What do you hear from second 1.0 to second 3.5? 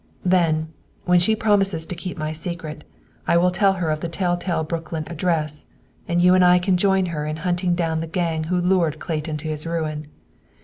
when she promises to keep my secret, I